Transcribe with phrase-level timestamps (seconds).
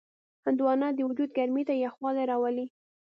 [0.45, 2.65] هندوانه د وجود ګرمۍ ته یخوالی راولي.